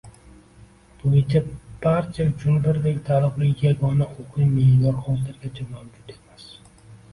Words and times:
bo‘yicha 1.01 1.41
barcha 1.83 2.25
uchun 2.31 2.57
birdek 2.65 2.97
taalluqli 3.11 3.51
yagona 3.67 4.09
huquqiy 4.17 4.49
me’yor 4.57 4.99
hozirgacha 5.05 5.71
mavjud 5.77 6.19
emas. 6.19 6.51